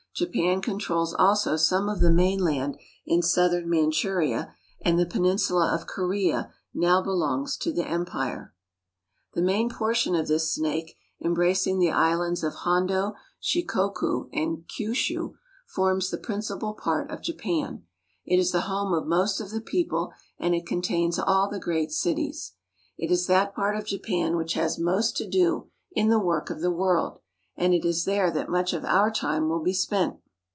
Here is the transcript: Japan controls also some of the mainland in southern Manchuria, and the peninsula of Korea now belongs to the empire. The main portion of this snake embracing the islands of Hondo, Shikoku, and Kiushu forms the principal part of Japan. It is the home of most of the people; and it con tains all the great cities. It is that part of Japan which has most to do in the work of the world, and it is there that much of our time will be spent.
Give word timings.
Japan 0.13 0.61
controls 0.61 1.13
also 1.15 1.55
some 1.55 1.87
of 1.89 1.99
the 2.01 2.11
mainland 2.11 2.77
in 3.07 3.23
southern 3.23 3.67
Manchuria, 3.69 4.53
and 4.81 4.99
the 4.99 5.05
peninsula 5.07 5.71
of 5.73 5.87
Korea 5.87 6.53
now 6.75 7.01
belongs 7.01 7.55
to 7.57 7.71
the 7.73 7.87
empire. 7.87 8.53
The 9.33 9.41
main 9.41 9.69
portion 9.69 10.13
of 10.13 10.27
this 10.27 10.51
snake 10.53 10.95
embracing 11.23 11.79
the 11.79 11.89
islands 11.91 12.43
of 12.43 12.53
Hondo, 12.53 13.13
Shikoku, 13.41 14.27
and 14.33 14.67
Kiushu 14.67 15.35
forms 15.65 16.09
the 16.11 16.17
principal 16.19 16.73
part 16.75 17.09
of 17.09 17.21
Japan. 17.23 17.85
It 18.25 18.37
is 18.37 18.51
the 18.51 18.61
home 18.67 18.93
of 18.93 19.07
most 19.07 19.39
of 19.39 19.49
the 19.51 19.61
people; 19.61 20.11
and 20.37 20.53
it 20.53 20.67
con 20.67 20.81
tains 20.83 21.23
all 21.25 21.49
the 21.49 21.57
great 21.57 21.89
cities. 21.89 22.51
It 22.97 23.09
is 23.11 23.25
that 23.27 23.55
part 23.55 23.75
of 23.77 23.85
Japan 23.85 24.35
which 24.35 24.53
has 24.53 24.77
most 24.77 25.15
to 25.17 25.27
do 25.27 25.69
in 25.93 26.09
the 26.09 26.19
work 26.19 26.49
of 26.51 26.59
the 26.61 26.69
world, 26.69 27.17
and 27.57 27.73
it 27.75 27.83
is 27.85 28.05
there 28.05 28.31
that 28.31 28.49
much 28.49 28.71
of 28.73 28.85
our 28.85 29.11
time 29.11 29.49
will 29.49 29.61
be 29.61 29.73
spent. 29.73 30.15